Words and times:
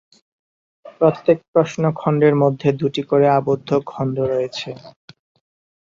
প্রত্যেক 0.97 1.37
প্রশ্ন 1.53 1.83
খণ্ডের 1.91 2.35
মধ্যে 2.35 2.69
দুটি 2.81 3.01
করে 3.03 3.27
আবদ্ধ 3.31 3.69
খণ্ড 3.85 4.15
রয়েছে। 4.31 4.69